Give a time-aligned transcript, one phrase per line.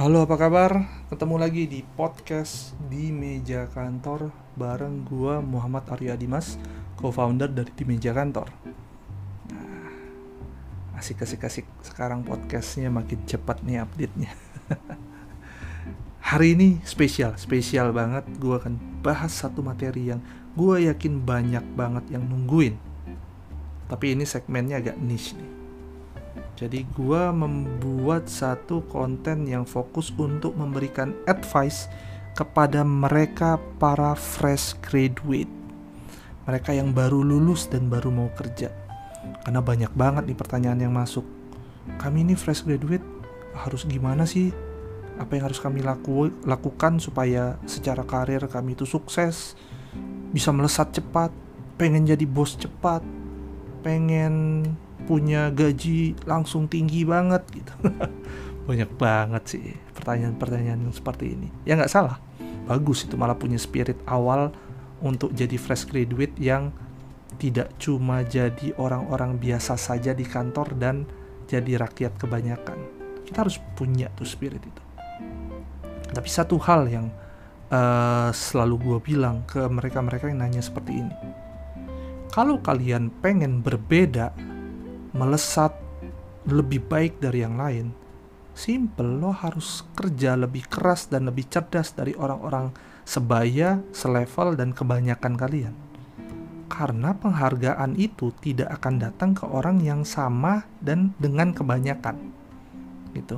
[0.00, 0.88] Halo apa kabar?
[1.12, 6.56] Ketemu lagi di podcast di meja kantor bareng gua Muhammad Arya Dimas,
[6.96, 8.48] co-founder dari di meja kantor.
[9.52, 9.92] Nah,
[10.96, 14.32] asik asik asik sekarang podcastnya makin cepat nih update-nya.
[16.32, 18.24] Hari ini spesial, spesial banget.
[18.40, 20.24] Gua akan bahas satu materi yang
[20.56, 22.80] gua yakin banyak banget yang nungguin.
[23.84, 25.59] Tapi ini segmennya agak niche nih
[26.60, 31.88] jadi gua membuat satu konten yang fokus untuk memberikan advice
[32.36, 35.48] kepada mereka para fresh graduate.
[36.44, 38.68] Mereka yang baru lulus dan baru mau kerja.
[39.40, 41.24] Karena banyak banget nih pertanyaan yang masuk.
[41.96, 43.04] Kami ini fresh graduate
[43.56, 44.52] harus gimana sih?
[45.16, 49.56] Apa yang harus kami laku lakukan supaya secara karir kami itu sukses,
[50.28, 51.32] bisa melesat cepat,
[51.80, 53.00] pengen jadi bos cepat,
[53.80, 54.64] pengen
[55.04, 57.72] punya gaji langsung tinggi banget gitu.
[58.68, 61.48] Banyak banget sih pertanyaan-pertanyaan yang seperti ini.
[61.64, 62.18] Ya nggak salah.
[62.68, 64.54] Bagus itu malah punya spirit awal
[65.00, 66.70] untuk jadi fresh graduate yang
[67.40, 71.08] tidak cuma jadi orang-orang biasa saja di kantor dan
[71.48, 72.78] jadi rakyat kebanyakan.
[73.24, 74.82] Kita harus punya tuh spirit itu.
[76.10, 77.06] Tapi satu hal yang
[77.70, 81.16] uh, selalu gue bilang ke mereka-mereka yang nanya seperti ini.
[82.30, 84.30] Kalau kalian pengen berbeda
[85.12, 85.74] melesat
[86.48, 87.92] lebih baik dari yang lain,
[88.56, 92.72] simple lo harus kerja lebih keras dan lebih cerdas dari orang-orang
[93.04, 95.74] sebaya, selevel dan kebanyakan kalian.
[96.70, 102.16] Karena penghargaan itu tidak akan datang ke orang yang sama dan dengan kebanyakan.
[103.10, 103.36] Gitu.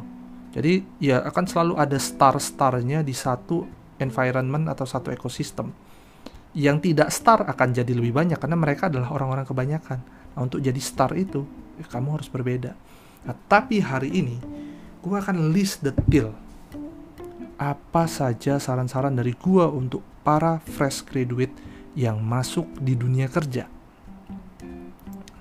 [0.53, 3.65] Jadi ya akan selalu ada star-starnya di satu
[3.97, 5.73] environment atau satu ekosistem.
[6.53, 10.05] Yang tidak star akan jadi lebih banyak karena mereka adalah orang-orang kebanyakan.
[10.37, 12.75] Nah, untuk jadi star itu ya kamu harus berbeda.
[13.23, 14.37] Nah, tapi hari ini
[15.03, 16.35] gue akan list detail
[17.63, 21.55] apa saja saran-saran dari gue untuk para fresh graduate
[21.95, 23.71] yang masuk di dunia kerja.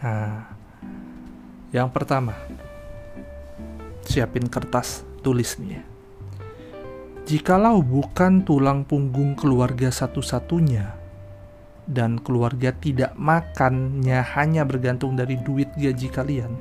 [0.02, 0.46] Nah,
[1.74, 2.38] yang pertama,
[4.06, 5.84] siapin kertas tulis nih ya.
[7.22, 11.01] Jikalau bukan tulang punggung keluarga satu-satunya,
[11.90, 16.52] dan keluarga tidak makannya hanya bergantung dari duit gaji kalian,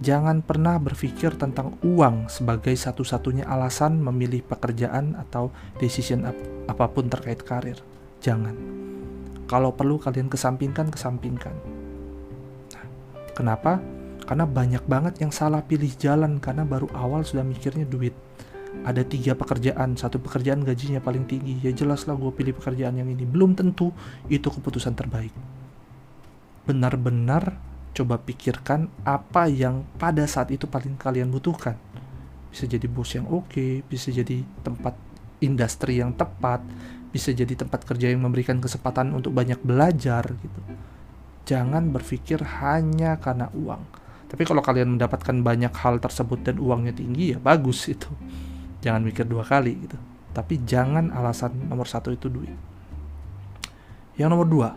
[0.00, 6.36] jangan pernah berpikir tentang uang sebagai satu-satunya alasan memilih pekerjaan atau decision ap
[6.68, 7.78] apa pun terkait karir.
[8.22, 8.54] Jangan.
[9.50, 11.52] Kalau perlu kalian kesampingkan, kesampingkan.
[12.72, 12.86] Nah,
[13.34, 13.82] kenapa?
[14.22, 18.14] Karena banyak banget yang salah pilih jalan karena baru awal sudah mikirnya duit
[18.82, 21.60] ada tiga pekerjaan satu pekerjaan gajinya paling tinggi.
[21.62, 23.22] Ya jelas lah gue pilih pekerjaan yang ini.
[23.22, 23.92] Belum tentu
[24.26, 25.30] itu keputusan terbaik.
[26.66, 27.60] Benar-benar
[27.92, 31.78] coba pikirkan apa yang pada saat itu paling kalian butuhkan.
[32.50, 34.96] Bisa jadi bos yang oke okay, bisa jadi tempat
[35.44, 36.64] industri yang tepat
[37.12, 40.60] bisa jadi tempat kerja yang memberikan kesempatan untuk banyak belajar gitu.
[41.44, 43.84] Jangan berpikir hanya karena uang.
[44.32, 48.08] Tapi kalau kalian mendapatkan banyak hal tersebut dan uangnya tinggi ya bagus itu
[48.82, 49.96] jangan mikir dua kali gitu.
[50.34, 52.72] Tapi jangan alasan nomor satu itu duit
[54.20, 54.70] yang nomor dua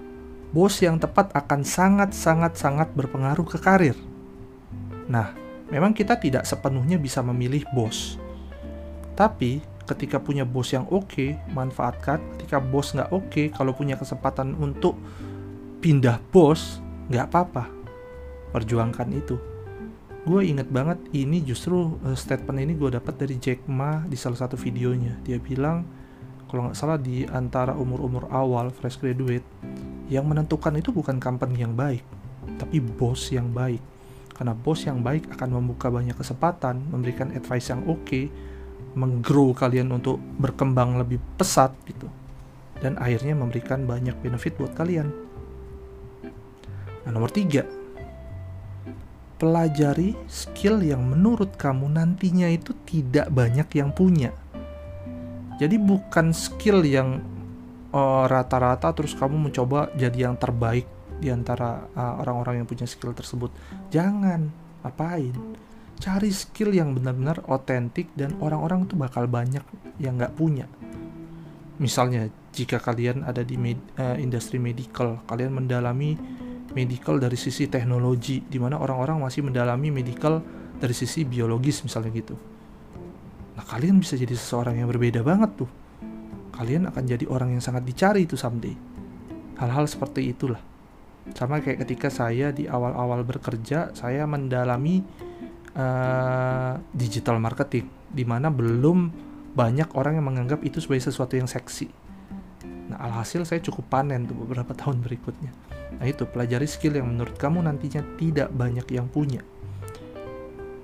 [0.56, 3.98] bos yang tepat akan sangat sangat sangat berpengaruh ke karir.
[5.12, 5.36] Nah
[5.68, 8.16] memang kita tidak sepenuhnya bisa memilih bos.
[9.20, 12.24] Tapi ketika punya bos yang oke okay, manfaatkan.
[12.40, 14.96] Ketika bos nggak oke okay, kalau punya kesempatan untuk
[15.84, 16.80] pindah bos
[17.12, 17.68] nggak apa-apa.
[18.56, 19.36] Perjuangkan itu
[20.26, 24.42] gue inget banget ini justru uh, statement ini gue dapat dari Jack Ma di salah
[24.42, 25.22] satu videonya.
[25.22, 25.86] Dia bilang
[26.50, 29.46] kalau nggak salah di antara umur-umur awal fresh graduate
[30.10, 32.02] yang menentukan itu bukan company yang baik
[32.58, 33.82] tapi bos yang baik.
[34.36, 38.26] Karena bos yang baik akan membuka banyak kesempatan memberikan advice yang oke okay,
[38.98, 42.10] menggrow kalian untuk berkembang lebih pesat gitu.
[42.82, 45.08] Dan akhirnya memberikan banyak benefit buat kalian.
[47.06, 47.85] Nah nomor tiga
[49.36, 54.32] pelajari skill yang menurut kamu nantinya itu tidak banyak yang punya.
[55.56, 57.24] Jadi bukan skill yang
[57.96, 63.16] uh, rata-rata terus kamu mencoba jadi yang terbaik di antara uh, orang-orang yang punya skill
[63.16, 63.52] tersebut.
[63.92, 64.52] Jangan,
[64.84, 65.32] apain?
[65.96, 69.64] Cari skill yang benar-benar otentik dan orang-orang itu bakal banyak
[69.96, 70.68] yang nggak punya.
[71.80, 76.20] Misalnya, jika kalian ada di med uh, industri medical, kalian mendalami
[76.76, 80.44] medical dari sisi teknologi di mana orang-orang masih mendalami medical
[80.76, 82.36] dari sisi biologis misalnya gitu.
[83.56, 85.72] Nah, kalian bisa jadi seseorang yang berbeda banget tuh.
[86.52, 88.76] Kalian akan jadi orang yang sangat dicari itu someday.
[89.56, 90.60] Hal-hal seperti itulah.
[91.32, 95.02] Sama kayak ketika saya di awal-awal bekerja, saya mendalami
[95.74, 99.10] uh, digital marketing, di mana belum
[99.56, 102.05] banyak orang yang menganggap itu sebagai sesuatu yang seksi.
[102.86, 105.52] Nah, alhasil saya cukup panen tuh beberapa tahun berikutnya.
[105.98, 109.42] Nah, itu pelajari skill yang menurut kamu nantinya tidak banyak yang punya.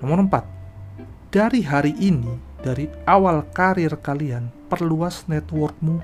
[0.02, 1.32] Nomor 4.
[1.32, 6.02] Dari hari ini, dari awal karir kalian, perluas networkmu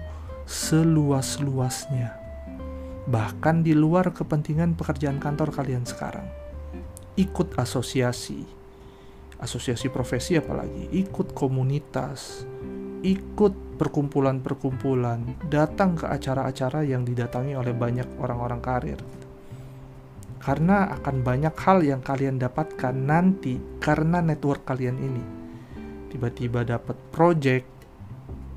[0.49, 2.17] seluas-luasnya.
[3.09, 6.25] Bahkan di luar kepentingan pekerjaan kantor kalian sekarang.
[7.21, 8.49] Ikut asosiasi,
[9.37, 12.49] asosiasi profesi apalagi, ikut komunitas,
[13.03, 19.01] ikut perkumpulan-perkumpulan, datang ke acara-acara yang didatangi oleh banyak orang-orang karir.
[20.43, 25.25] Karena akan banyak hal yang kalian dapatkan nanti karena network kalian ini.
[26.09, 27.67] Tiba-tiba dapat project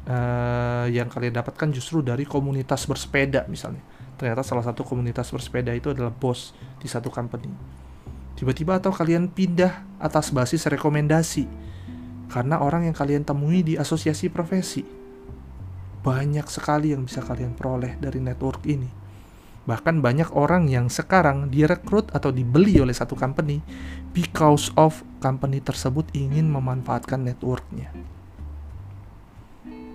[0.08, 3.84] uh, yang kalian dapatkan justru dari komunitas bersepeda misalnya.
[4.16, 7.50] Ternyata salah satu komunitas bersepeda itu adalah bos di satu company.
[8.38, 11.71] Tiba-tiba atau kalian pindah atas basis rekomendasi
[12.32, 14.88] karena orang yang kalian temui di asosiasi profesi.
[16.02, 18.88] Banyak sekali yang bisa kalian peroleh dari network ini.
[19.68, 23.62] Bahkan banyak orang yang sekarang direkrut atau dibeli oleh satu company
[24.16, 27.94] because of company tersebut ingin memanfaatkan networknya.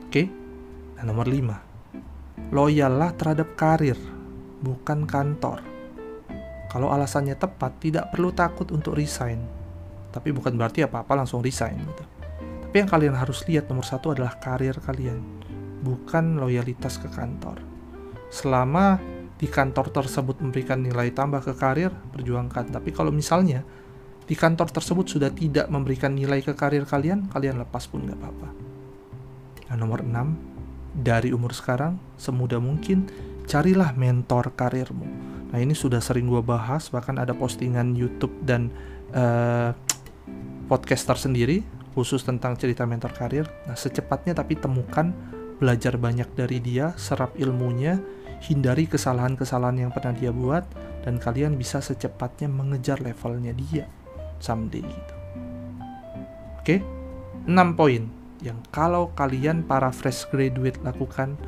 [0.06, 0.30] Oke,
[0.94, 2.54] dan nomor 5.
[2.54, 3.98] Loyallah terhadap karir,
[4.62, 5.66] bukan kantor.
[6.70, 9.42] Kalau alasannya tepat, tidak perlu takut untuk resign.
[10.14, 12.15] Tapi bukan berarti apa-apa langsung resign gitu.
[12.76, 15.16] Tapi yang kalian harus lihat nomor satu adalah karir kalian,
[15.80, 17.64] bukan loyalitas ke kantor.
[18.28, 19.00] Selama
[19.40, 22.76] di kantor tersebut memberikan nilai tambah ke karir, perjuangkan.
[22.76, 23.64] Tapi kalau misalnya
[24.28, 28.48] di kantor tersebut sudah tidak memberikan nilai ke karir kalian, kalian lepas pun nggak apa-apa.
[29.72, 33.08] Nah, nomor 6, dari umur sekarang, semudah mungkin
[33.48, 35.08] carilah mentor karirmu.
[35.48, 38.68] Nah, ini sudah sering gue bahas, bahkan ada postingan YouTube dan
[39.16, 39.72] uh,
[40.68, 41.64] podcaster sendiri
[41.96, 43.48] khusus tentang cerita mentor karir.
[43.64, 45.16] Nah, secepatnya tapi temukan,
[45.56, 47.96] belajar banyak dari dia, serap ilmunya,
[48.44, 50.68] hindari kesalahan-kesalahan yang pernah dia buat,
[51.08, 53.88] dan kalian bisa secepatnya mengejar levelnya dia
[54.36, 55.14] someday gitu.
[56.60, 56.76] Oke,
[57.48, 58.04] 6 poin
[58.44, 61.40] yang kalau kalian para fresh graduate lakukan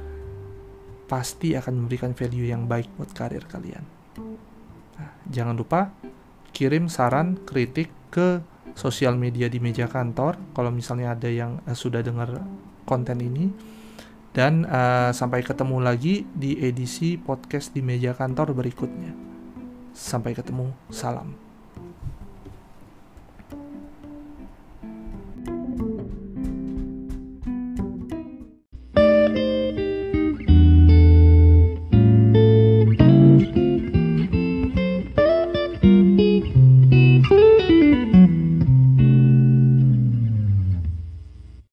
[1.04, 3.84] pasti akan memberikan value yang baik buat karir kalian.
[4.96, 5.92] Nah, jangan lupa
[6.56, 8.40] kirim saran, kritik ke
[8.78, 12.38] sosial media di meja kantor kalau misalnya ada yang uh, sudah dengar
[12.86, 13.50] konten ini.
[14.30, 19.10] Dan uh, sampai ketemu lagi di edisi podcast di meja kantor berikutnya.
[19.90, 21.47] Sampai ketemu salam